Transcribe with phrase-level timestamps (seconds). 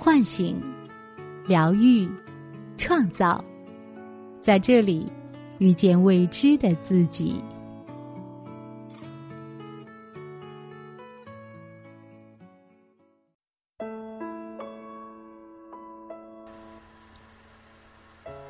[0.00, 0.62] 唤醒、
[1.44, 2.08] 疗愈、
[2.76, 3.44] 创造，
[4.40, 5.10] 在这里
[5.58, 7.42] 遇见未知的自己。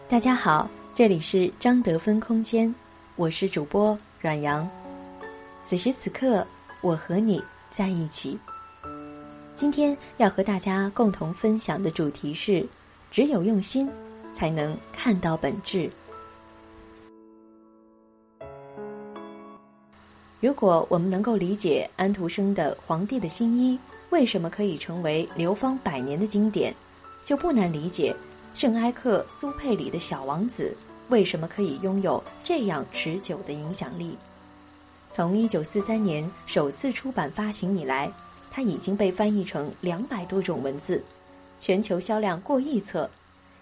[0.07, 2.73] 大家好，这里是张德芬空间，
[3.17, 4.69] 我是主播阮阳。
[5.62, 6.46] 此时此刻，
[6.83, 8.39] 我和你在一起。
[9.59, 12.64] 今天要和大家共同分享的主题是：
[13.11, 13.90] 只有用心，
[14.32, 15.90] 才能看到本质。
[20.39, 23.76] 如果我们能够理解安徒生的《皇帝的新衣》
[24.11, 26.72] 为什么可以成为流芳百年的经典，
[27.25, 28.14] 就不难理解。
[28.54, 30.72] 圣埃克苏佩里的小王子
[31.08, 34.16] 为什么可以拥有这样持久的影响力？
[35.11, 38.08] 从一九四三年首次出版发行以来，
[38.50, 41.02] 它已经被翻译成两百多种文字，
[41.58, 43.08] 全球销量过亿册，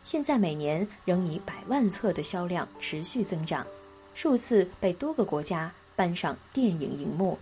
[0.02, 3.66] 现在每年仍以百万册的销量持续增长，
[4.14, 7.38] 数次被多个国家搬上电影荧幕。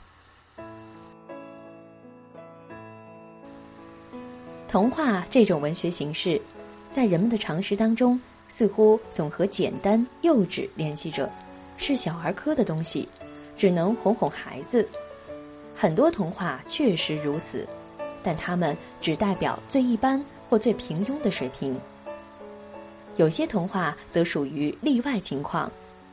[4.66, 6.40] 童话这种文学形式。
[6.86, 11.28] 在人们的常识当中，似乎总和简单、幼稚联系着，
[11.76, 13.08] 是小儿科的东西，
[13.56, 14.88] 只能哄哄孩子。
[15.74, 17.66] 很多童话确实如此，
[18.22, 21.78] 但它们只代表最一般或最平庸的水平。
[23.16, 25.70] 有些童话则属于例外情况，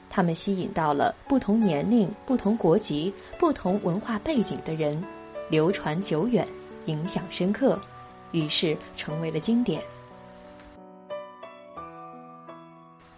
[0.09, 5.01] 它们吸引到了不同年龄、不同国籍、不同文化背景的人，
[5.49, 6.47] 流传久远，
[6.85, 7.79] 影响深刻，
[8.31, 9.81] 于是成为了经典。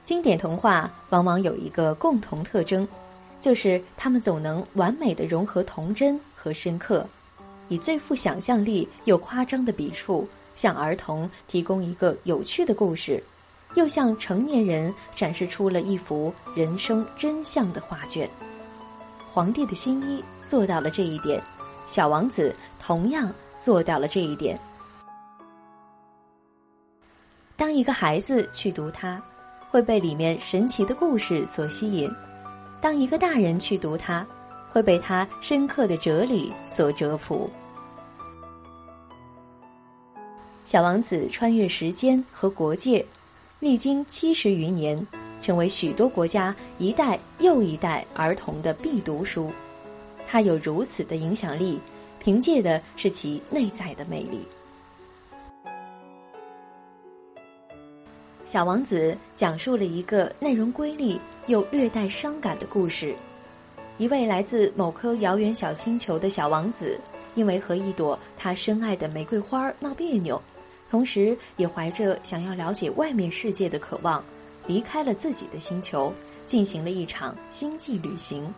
[0.04, 2.88] 经典童话往往有一个共同特征，
[3.44, 7.06] 就是他们总能完美的融合童真和深刻，
[7.68, 13.22] 以最富想象力又夸张的笔触，向儿童提供一个有趣的故事，
[13.76, 18.30] 又向成年人展示出了一幅人生真相的画卷。
[19.28, 21.44] 皇帝的新衣做到了这一点，
[21.86, 24.58] 小王子同样做到了这一点。
[27.58, 29.22] 当一个孩子去读它。
[29.70, 32.08] 会被里面神奇的故事所吸引，
[32.84, 34.28] 当一个大人去读它，
[34.70, 37.50] 会被它深刻的哲理所折服。
[40.66, 43.06] 小王子穿越时间和国界，
[43.62, 45.08] 历经七十余年，
[45.40, 49.50] 成为许多国家一代又一代儿童的必读书。
[50.28, 51.80] 它有如此的影响力，
[52.20, 54.46] 凭借的是其内在的魅力。
[58.54, 63.16] 小王子讲述了一个内容瑰丽又略带伤感的故事：
[63.98, 67.00] 一位来自某颗遥远小星球的小王子，
[67.34, 70.40] 因为和一朵他深爱的玫瑰花闹别扭，
[70.88, 74.24] 同时也怀着想要了解外面世界的渴望，
[74.68, 76.14] 离开了自己的星球，
[76.46, 78.54] 进行了一场星际旅行。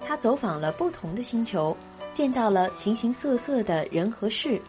[0.00, 1.76] 他走访了不同的星球，
[2.12, 4.62] 见到了形形色色的人和事，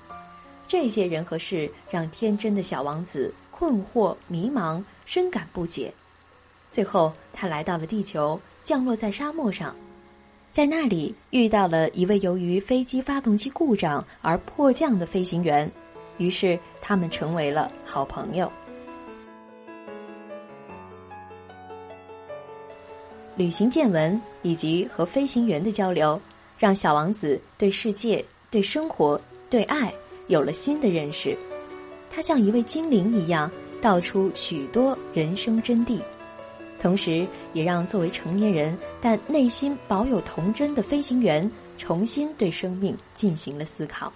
[0.67, 3.31] 这些人和事让天真的小王子。
[3.59, 5.93] 困惑、迷茫、深感不解，
[6.71, 9.75] 最后他来到了地球，降落在沙漠上，
[10.49, 15.69] 在那里遇到了一位由于飞机发动机故障而迫降的飞行员，
[16.19, 18.49] 于是他们成为了好朋友。
[23.35, 26.17] 旅行见闻以及和飞行员的交流，
[26.57, 29.93] 让小王子对世界、对生活、对爱
[30.27, 31.37] 有了新的认识。
[32.19, 33.49] 他像一位精灵一样，
[33.81, 36.01] 道出许多人生真谛，
[36.77, 44.11] 同时也让作为成年人但内心保有童真的飞行员重新对生命进行了思考。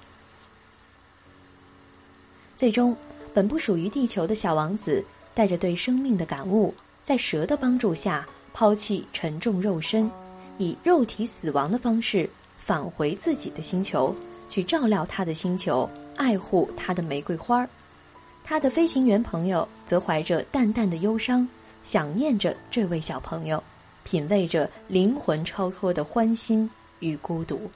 [2.57, 2.93] 最终，
[3.33, 5.01] 本不属于地球的小王子
[5.33, 10.11] 带着对生命的感悟，在蛇的帮助下抛弃沉重肉身，
[10.57, 14.13] 以肉体死亡的方式返回自己的星球，
[14.49, 17.69] 去照料他的星球，爱护他的玫瑰花儿。
[18.53, 21.47] 他的飞行员朋友则怀着淡淡的忧伤，
[21.83, 23.61] 想念着这位小朋友，
[24.03, 26.69] 品味着灵魂超脱的欢欣
[26.99, 27.67] 与孤独。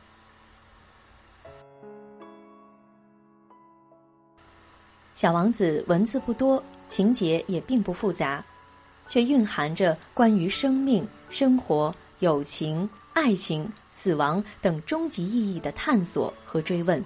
[5.16, 8.46] 小王子文字不多，情节也并不复杂，
[9.08, 17.04] 却蕴含着关于生命、生活、友情、爱情、死亡等终极意义的探索和追问。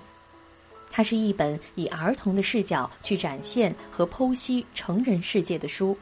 [0.92, 5.98] 它是一本以儿童的视角去展现和剖析成人世界的书，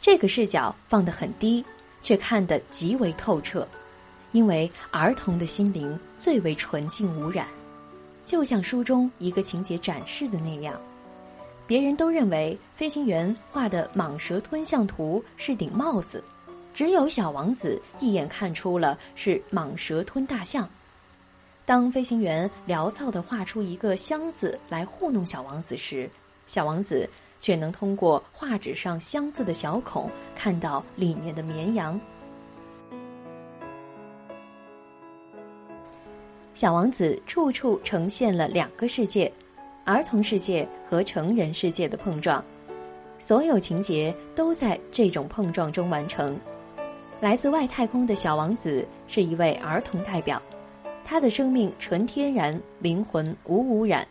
[0.00, 1.62] 这个视角放得很低，
[2.00, 3.68] 却看得极为透彻，
[4.32, 7.46] 因为儿童的心灵最为纯净无染，
[8.24, 10.80] 就像书中一个情节展示的那样，
[11.66, 16.24] 别人都认为飞行员画的蟒蛇吞象图是顶帽子，
[16.72, 20.66] 只有小王子一眼看出了是蟒蛇吞大象。
[21.70, 26.10] 当飞行员潦草地画出一个箱子来糊弄小王子时，
[26.48, 27.08] 小王子
[27.38, 32.00] 却能通过画纸上箱子的小孔看到里面的绵羊。
[36.54, 39.32] 小王子处处呈现了两个世界。
[39.84, 42.44] 儿童世界和成人世界的碰撞，
[43.20, 46.36] 所有情节都在这种碰撞中完成。
[47.20, 50.42] 来自外太空的小王子是一位儿童代表，
[51.04, 54.06] 他的生命纯天然，灵魂无污染，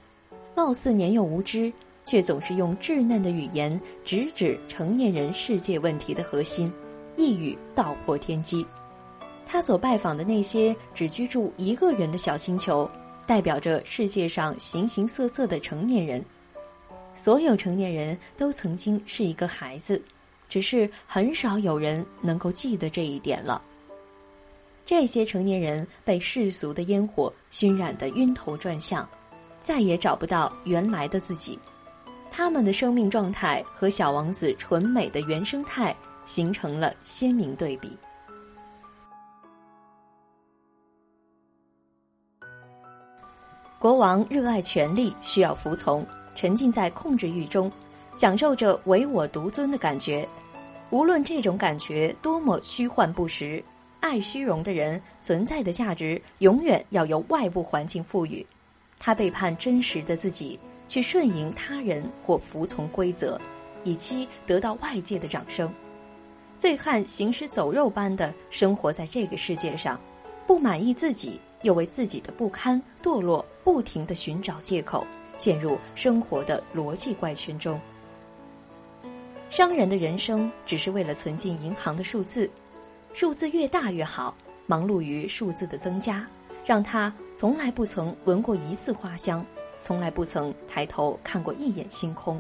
[0.56, 1.72] 貌似年幼无知，
[2.06, 6.72] 却总是用稚嫩的语言直指成年人世界问题的核心，
[7.16, 8.66] 一语道破天机。
[9.46, 12.90] 他所拜访的那些只居住一个人的小星球。
[13.26, 16.26] 代表着世界上形形色色的成年人，
[17.16, 20.02] 所有成年人都曾经是一个孩子，
[20.50, 23.62] 只是很少有人能够记得这一点了。
[24.90, 29.08] 这些成年人被世俗的烟火熏染得晕头转向，
[29.62, 31.60] 再也找不到原来的自己。
[32.32, 35.96] 他们的生命状态和小王子纯美的原生态
[36.26, 37.96] 形成了鲜明对比。
[43.78, 46.04] 国王热爱权力，需要服从，
[46.34, 47.72] 沉浸在控制欲中，
[48.16, 50.28] 享受着唯我独尊的感觉。
[50.90, 53.64] 无论这种感觉多么虚幻不实，
[54.00, 58.46] 爱虚荣的人存在的价值永远要由外部环境赋予。
[58.98, 63.40] 他背叛真实的自己，去顺应他人或服从规则，
[63.84, 65.74] 以期得到外界的掌声。
[66.58, 70.00] 醉汉行尸走肉般的生活在这个世界上，
[70.46, 71.40] 不满意自己。
[71.64, 75.06] 又为自己的不堪堕落不停的寻找借口，
[75.38, 77.78] 陷入生活的逻辑怪圈中。
[79.50, 82.50] 商人的人生只是为了存进银行的数字，
[83.14, 84.36] 数字越大越好，
[84.66, 86.26] 忙碌于数字的增加，
[86.64, 89.46] 让他从来不曾闻过一次花香，
[89.78, 92.40] 从来不曾抬头看过一眼星空，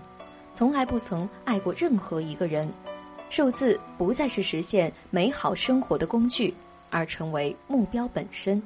[0.53, 2.71] 从来不曾爱过任何一个人。
[3.29, 6.53] 数字不再是实现美好生活的工具，
[6.89, 8.61] 而成为目标本身。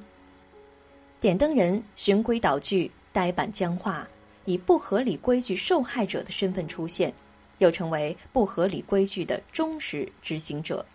[1.20, 4.08] 点灯人循规蹈矩、呆板僵化，
[4.46, 7.14] 以不合理规矩受害者的身份出现，
[7.58, 10.86] 又成为不合理规矩的忠实执行者，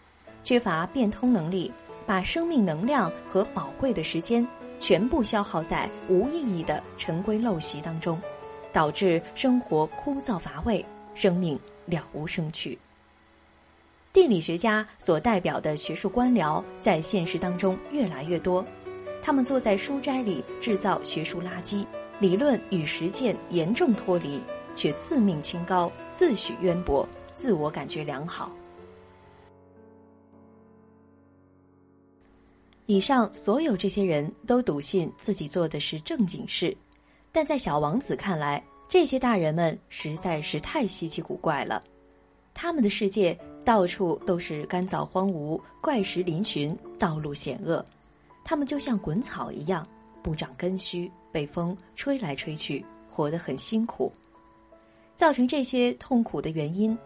[0.48, 1.70] 缺乏变通能力，
[2.06, 4.48] 把生命能量和宝贵的时间
[4.78, 8.18] 全部消耗在无意义的陈规陋习当中，
[8.72, 10.82] 导致生活枯燥乏味，
[11.14, 12.78] 生命了无生趣。
[14.10, 18.64] 地理学家所代表的学术官僚在现实当中越来越多。
[19.20, 21.84] 他们坐在书斋里制造学术垃圾，
[22.20, 24.40] 理论与实践严重脱离，
[24.74, 28.50] 却自命清高、自诩渊博、自我感觉良好。
[32.90, 36.74] 以上所有这些人都笃信自己做的是正经事，
[37.30, 41.84] 但在小王子看来，这些大人们实在是太稀奇古怪了。
[42.54, 47.84] 他们的世界到处都是干燥荒芜、怪石嶙峋、道路险恶。
[48.42, 49.86] 他们就像滚草一样，
[50.22, 54.10] 不长根须，被风吹来吹去，活得很辛苦。
[55.14, 56.96] 造成这些痛苦的原因，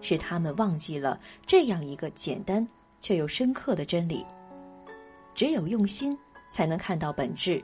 [0.00, 2.64] 是他们忘记了这样一个简单
[3.00, 4.24] 却又深刻的真理：
[5.34, 6.16] 只有用心，
[6.50, 7.62] 才能看到本质。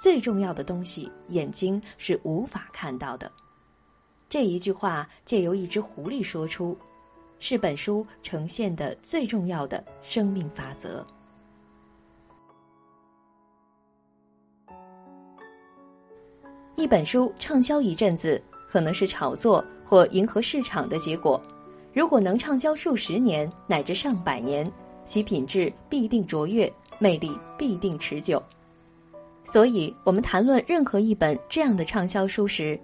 [0.00, 3.30] 最重要的东西，眼睛是无法看到的。
[4.28, 6.76] 这一句话借由一只狐狸说出，
[7.38, 11.06] 是本书呈现的最重要的生命法则。
[16.74, 21.40] 一本书畅销一阵子，可能是炒作或迎合市场的结果；
[21.92, 24.68] 如果能畅销数十年乃至上百年，
[25.04, 28.40] 其品质必定卓越，魅力必定持久。
[29.44, 32.78] 所以，我们谈论任何一本这样的畅销书时，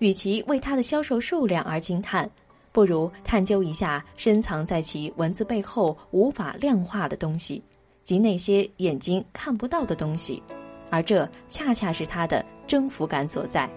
[0.00, 2.28] 与其为它的销售数量而惊叹，
[2.72, 7.62] 不如探究一下深藏在其文字背后无法量化的东西，
[8.02, 10.42] 及那些眼睛看不到的东西。
[10.90, 13.70] 而这恰恰是它的征服感所在。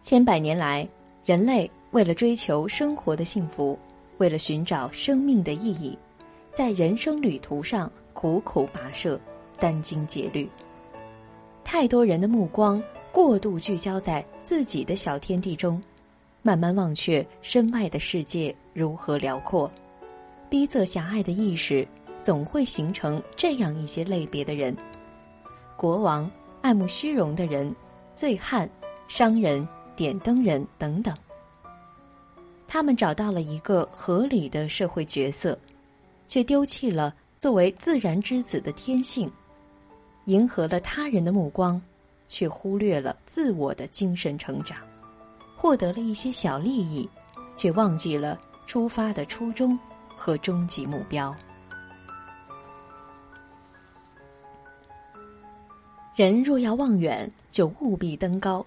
[0.00, 0.88] 千百年来，
[1.24, 3.76] 人类为了追求生活的幸福，
[4.18, 5.98] 为了寻找生命的意义，
[6.52, 9.20] 在人生旅途上苦苦跋涉，
[9.58, 10.48] 殚精竭虑。
[11.64, 12.82] 太多人的目光
[13.12, 15.82] 过度聚焦在自己的小天地中，
[16.42, 19.70] 慢慢忘却身外的世界如何辽阔，
[20.48, 21.86] 逼仄狭隘的意识。
[22.22, 24.76] 总会形成这样一些类别的人：
[25.76, 26.28] 国王、
[26.60, 27.72] 爱慕虚荣的人、
[28.16, 28.68] 醉汉、
[29.06, 31.14] 商人、点灯人等等。
[32.76, 35.58] 他们找到了一个合理的社会角色，
[36.26, 39.32] 却丢弃了作为自然之子的天性，
[40.26, 41.80] 迎合了他人的目光，
[42.28, 44.76] 却忽略了自我的精神成长，
[45.56, 47.08] 获得了一些小利益，
[47.56, 49.78] 却忘记了出发的初衷
[50.14, 51.34] 和终极目标。
[56.14, 58.62] 人若要望远，就务必登高。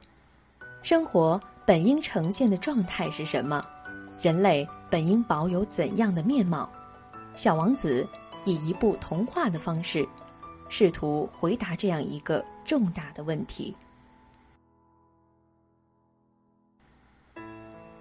[0.82, 3.64] 生活本应呈现的状态是什么？
[4.22, 6.70] 人类本应保有怎样的面貌？
[7.36, 8.06] 小王子
[8.44, 10.08] 以一部童话的方式，
[10.68, 13.74] 试图回答这样一个重大的问题。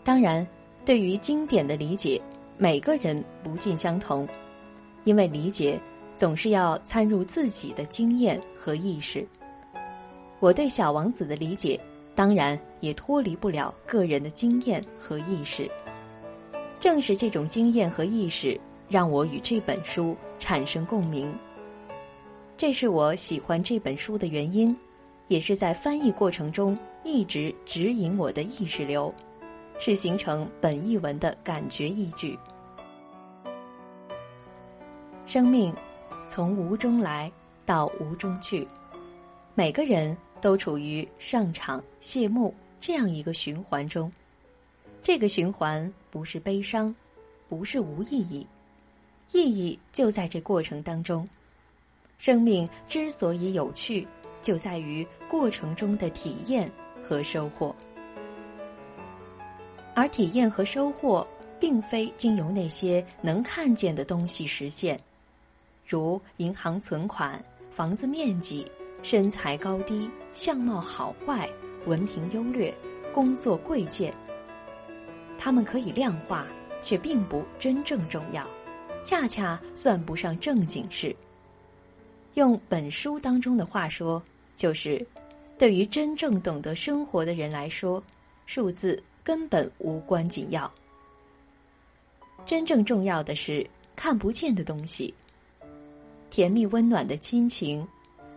[0.03, 0.45] 当然，
[0.85, 2.21] 对于经典的理解，
[2.57, 4.27] 每个人不尽相同，
[5.05, 5.81] 因为理解
[6.17, 9.25] 总是要参入自己的经验和意识。
[10.41, 11.79] 我对小王子的理解，
[12.15, 15.71] 当然也脱离不了个人的经验和意识。
[16.81, 18.59] 正是这种经验和意识，
[18.89, 21.35] 让我与这本书产生共鸣。
[22.57, 24.77] 这是我喜欢这本书的原因，
[25.27, 29.13] 也是在翻译过程中一直指引我的意识流，
[29.79, 32.39] 是形成本译文的感觉依据。
[35.27, 35.75] 生命
[36.27, 37.31] 从无中来
[37.67, 38.67] 到无中去，
[39.55, 44.11] 每个人都处于上场谢幕这样一个循环中。
[45.01, 46.95] 这个循环不是悲伤，
[47.49, 48.47] 不是无意义，
[49.33, 51.27] 意义就在这过程当中。
[52.19, 54.07] 生命之所以有趣，
[54.43, 56.71] 就在于过程中的体验
[57.03, 57.75] 和收获。
[59.95, 61.27] 而体验和收获，
[61.59, 65.01] 并非经由那些能看见的东西实现，
[65.87, 68.71] 如银行存款、房子面积、
[69.03, 71.49] 身材高低、相貌好坏、
[71.87, 72.73] 文凭优劣、
[73.13, 74.13] 工作贵贱。
[75.39, 76.47] 它们可以量化，
[76.83, 78.47] 却并不真正重要，
[79.05, 81.15] 恰恰算不上正经事。
[82.35, 84.23] 用本书当中的话说，
[84.57, 85.05] 就是
[85.57, 88.03] 对于真正懂得生活的人来说，
[88.47, 90.71] 数字根本无关紧要。
[92.45, 95.13] 真正重要的是看不见的东西，
[96.31, 97.87] 甜蜜温暖的亲情，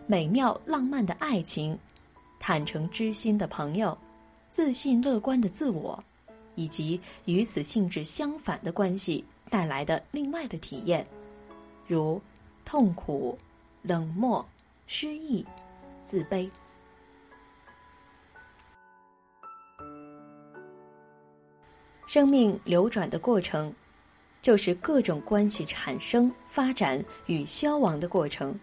[0.06, 1.78] 美妙浪漫的爱情，
[2.38, 3.96] 坦诚知心的朋友，
[4.50, 6.02] 自信乐观的自我。
[6.54, 11.06] 以及与此性质相反的关系带来的另外的体验，
[11.86, 12.20] 如
[12.64, 13.38] 痛苦、
[13.82, 14.44] 冷漠、
[14.86, 15.44] 失意、
[16.02, 16.50] 自卑。
[22.06, 23.72] 生命流转的过程，
[24.42, 28.54] 就是各种关系产生、发展与消亡的过程。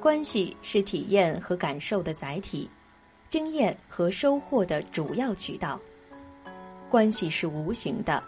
[0.00, 2.70] 关系是体验和感受的载体，
[3.26, 5.78] 经验和收获的主要渠道。
[6.90, 8.20] 关系是无形的，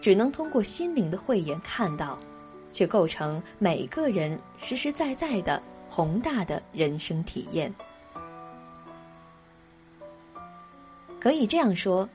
[0.00, 2.18] 只能通过心灵的慧眼看到，
[2.72, 7.72] 却构成每个人实实在在的宏大的人生体验。
[11.20, 12.08] 可以这样说，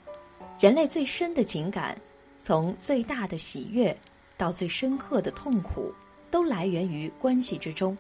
[0.59, 1.97] 人类最深的情感，
[2.39, 3.95] 从最大的喜悦
[4.35, 5.93] 到最深刻的痛苦，
[6.29, 7.97] 都来源于关系之中。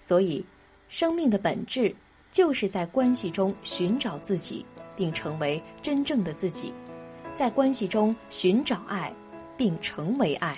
[0.00, 0.44] 所以，
[0.88, 1.94] 生命的本质
[2.30, 4.64] 就是在关系中寻找自己，
[4.96, 6.72] 并成为真正的自己。
[7.34, 9.12] 在关系中寻找爱，
[9.56, 10.56] 并成为爱，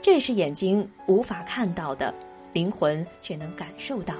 [0.00, 2.14] 这是眼睛无法看到的，
[2.52, 4.14] 灵魂却能感受到。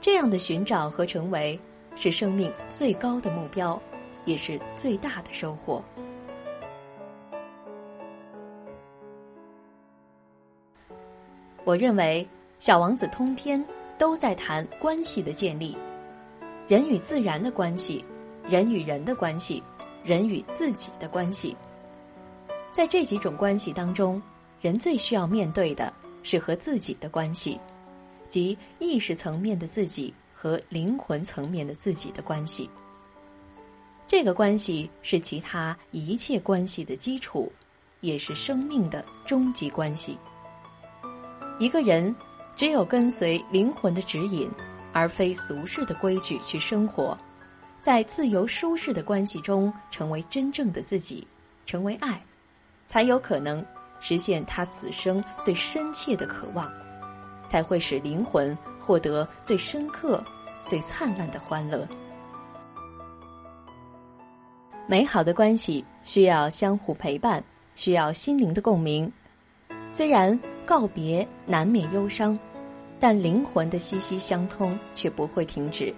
[0.00, 1.58] 这样的寻找和成为，
[1.94, 3.80] 是生命最高的目标，
[4.24, 5.82] 也是最大的收获。
[11.64, 12.26] 我认为，
[12.64, 13.62] 《小王子》通篇
[13.98, 15.76] 都在谈关系的建立，
[16.68, 18.04] 人与自然的关系，
[18.48, 19.62] 人与人的关系。
[20.06, 21.56] 人与自己的关系，
[22.70, 24.22] 在这几种关系当中，
[24.60, 27.58] 人最需要面对的是和自己的关系，
[28.28, 32.70] 即意识层面的自己和灵魂层面的自己的关系。
[34.06, 37.50] 这个关系是其他一切关系的基础，
[38.00, 40.16] 也是生命的终极关系。
[41.58, 42.14] 一个人
[42.54, 44.48] 只有跟随灵魂的指引，
[44.92, 47.18] 而非俗世的规矩去生活。
[47.80, 51.26] 在自由舒适的关系中，成为真正的自己，
[51.64, 52.20] 成为爱，
[52.86, 53.64] 才有可能
[54.00, 56.70] 实现他此生最深切的渴望，
[57.46, 60.22] 才会使灵魂获得最深刻、
[60.64, 61.86] 最灿烂的欢乐。
[64.88, 67.42] 美好的关系需要相互陪伴，
[67.74, 69.10] 需要心灵的共鸣。
[69.90, 72.38] 虽然告别难免忧伤，
[72.98, 75.94] 但灵魂的息息相通却不会停止。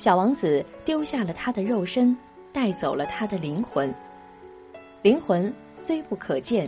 [0.00, 2.16] 小王子丢下了他的肉身，
[2.54, 3.94] 带走了他的灵魂。
[5.02, 6.66] 灵魂虽不可见，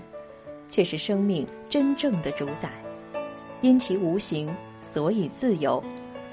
[0.68, 2.70] 却是生命真正的主宰。
[3.62, 5.82] 因其无形，所以自由；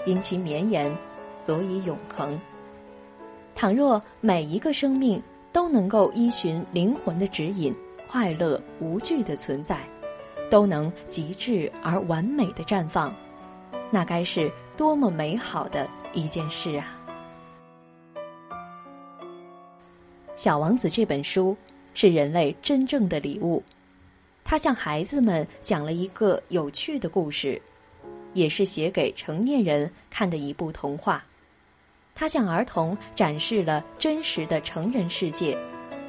[0.05, 0.93] 因其绵延，
[1.37, 2.37] 所以永恒。
[3.55, 7.73] 倘若每一个生命都能够依循灵魂的指引，
[8.09, 9.79] 快乐无惧的存在，
[10.51, 13.15] 都能极致而完美的绽放，
[13.89, 15.87] 那该是多么美好的！
[16.13, 16.97] 一件事啊，
[20.35, 21.55] 《小王子》这本书
[21.93, 23.63] 是人类真正的礼物，
[24.43, 27.61] 他向孩子们讲了一个有趣的故事，
[28.33, 31.23] 也是写给成年人看的一部童话。
[32.15, 35.55] 他向儿童展示了真实的成人世界，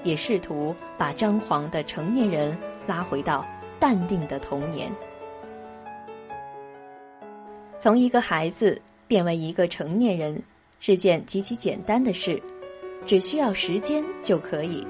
[0.02, 3.47] 也试图把张狂的成年人拉回到
[3.78, 4.90] 淡定的童年，
[7.78, 8.80] 从一个孩子。
[9.11, 10.40] 变为一个成年人
[10.79, 12.40] 是件极其简单的事，
[13.05, 14.87] 只需要时间就可以；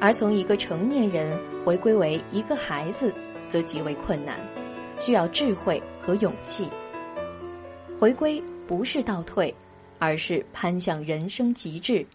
[0.00, 3.12] 而从一个成年人回归为一个孩子，
[3.48, 4.38] 则极为困难，
[5.00, 6.68] 需要智慧和勇气。
[7.98, 9.52] 回归不是倒退，
[9.98, 12.06] 而是攀向人生极致。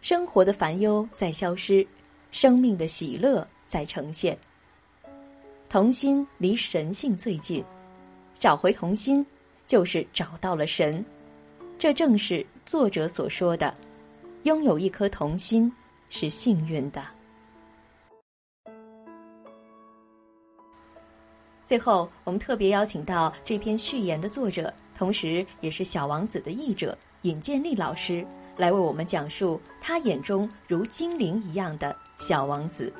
[0.00, 1.86] 生活的烦忧在消失，
[2.30, 4.34] 生命的喜乐在呈现。
[5.68, 7.62] 童心离神性最近，
[8.38, 9.22] 找回童心。
[9.66, 11.04] 就是找到了神，
[11.78, 13.72] 这正是作者所说的
[14.44, 15.72] ：“拥有一颗童心
[16.10, 17.02] 是幸运的。”
[21.64, 28.26] 最后，我们特别邀请到这篇序言的作者，同时也是《小王子》的译者尹建莉老师，
[28.58, 32.92] 来为我们讲述他眼中如精灵一样的小王子。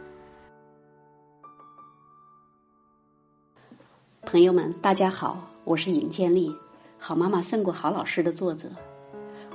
[4.22, 5.53] 朋友们，大家好。
[5.64, 6.54] 我是尹建莉，
[6.98, 8.68] 好妈妈胜过好老师的作者。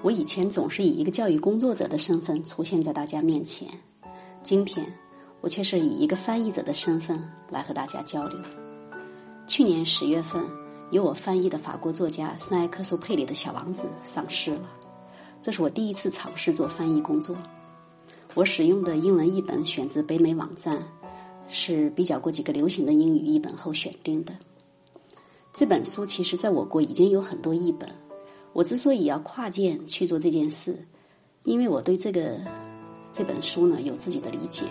[0.01, 3.69] 我以前总是以一个教育工作者的身份出现在大家面前，
[4.41, 4.83] 今天
[5.39, 8.39] 我却是以一个翻译者的身份来和大家交流。
[9.45, 10.43] 去年十月份，
[10.89, 14.67] 由我翻译的法国作家圣埃克苏佩里的小王子上市了，
[15.43, 17.37] 这是我第一次尝试做翻译工作。
[18.33, 20.81] 我使用的英文译本选自北美网站，
[21.49, 24.33] 是比较过几个流行的英语译本后选定的。
[25.59, 27.89] 这本书其实在我国已经有很多译本。
[28.53, 30.73] 我之所以要跨界去做这件事，
[31.43, 32.37] 因为我对这个
[33.11, 34.63] 这本书呢有自己的理解。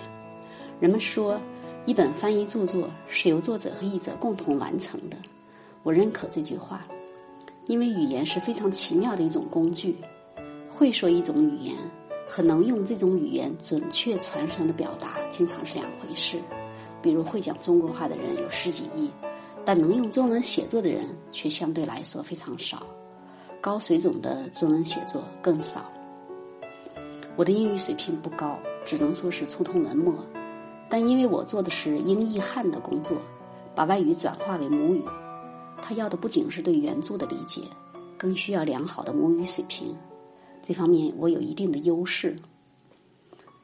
[0.80, 1.38] 人们说，
[1.84, 5.16] 一本翻译著作是由作者和译者共同完成的。
[5.82, 6.88] 我认可这句话，
[7.66, 9.94] 因为语言是非常奇妙的一种工具。
[10.70, 11.76] 会说一种语言
[12.26, 16.40] 和能用这种语言准确传承的表达，经常是两回事。
[17.02, 19.10] 比如会讲中国话的人有十几亿。
[19.68, 22.86] 但能用中文写作的人却相对来说非常少，
[23.60, 25.84] 高水准的中文写作更少。
[27.36, 30.14] 我的英语水平不高，只能说是粗通文墨。
[30.88, 33.18] 但因为我做的是英译汉的工作，
[33.74, 35.04] 把外语转化为母语，
[35.82, 37.60] 他要的不仅是对原著的理解，
[38.16, 39.94] 更需要良好的母语水平。
[40.62, 42.34] 这方面我有一定的优势。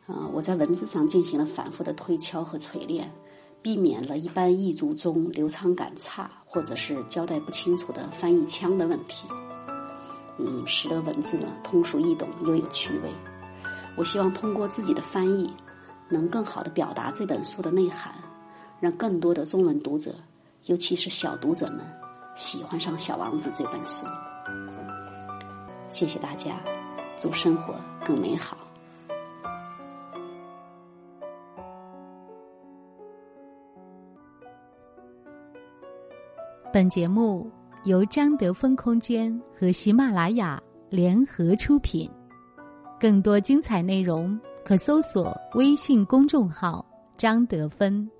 [0.06, 3.10] 啊，我在文字上进行了反复的推敲和锤炼。
[3.64, 9.26] 避免了一般译著中流畅感差或者是交代不清楚的翻译腔的问题，
[10.38, 13.10] 嗯，使得文字呢通俗易懂又有趣味。
[13.96, 15.50] 我希望通过自己的翻译，
[16.10, 18.12] 能更好的表达这本书的内涵，
[18.80, 20.14] 让更多的中文读者，
[20.66, 21.78] 尤其是小读者们，
[22.34, 24.04] 喜欢上《小王子》这本书。
[25.88, 26.60] 谢谢大家，
[27.16, 27.74] 祝生活
[28.04, 28.58] 更美好。
[36.74, 37.48] 本节目
[37.84, 40.60] 由张德芬空间和喜马拉雅
[40.90, 42.10] 联合出品，
[42.98, 46.84] 更多精彩内容可搜索微信公众号
[47.16, 48.10] “张德芬”。